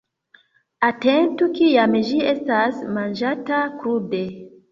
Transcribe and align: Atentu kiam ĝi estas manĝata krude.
Atentu 0.87 1.49
kiam 1.59 1.93
ĝi 2.09 2.17
estas 2.31 2.81
manĝata 2.97 3.59
krude. 3.83 4.25